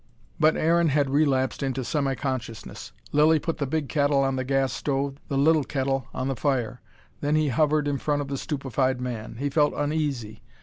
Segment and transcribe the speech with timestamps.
[0.39, 2.91] But Aaron had relapsed into semi consciousness.
[3.11, 6.81] Lilly put the big kettle on the gas stove, the little kettle on the fire.
[7.19, 9.35] Then he hovered in front of the stupefied man.
[9.37, 10.41] He felt uneasy.